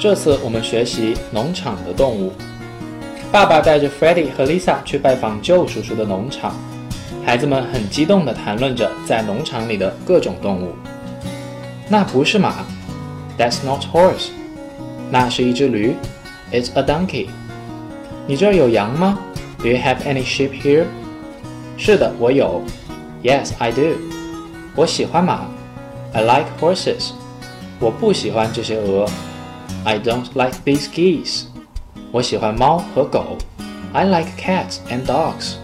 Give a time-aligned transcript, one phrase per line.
[0.00, 2.32] 这次我们学习农场的动物。
[3.30, 6.56] 爸爸带着 Freddie 和 Lisa 去拜访旧叔叔的农场，
[7.22, 10.72] 孩子们很激动地谈论着在农场里的各种动物。
[11.86, 12.64] 那不是马
[13.38, 14.28] ，That's not horse。
[15.10, 15.94] 那是一只驴
[16.50, 17.26] ，It's a donkey。
[18.26, 19.18] 你这儿有羊吗
[19.58, 20.86] ？Do you have any sheep here？
[21.76, 22.62] 是的，我有。
[23.22, 23.82] Yes, I do。
[24.74, 25.42] 我喜欢马
[26.14, 27.10] ，I like horses。
[27.78, 29.06] 我不喜欢这些鹅
[29.83, 31.45] ，I don't like these geese。
[32.11, 33.37] 我喜欢猫和狗，
[33.93, 35.55] I like cats and dogs。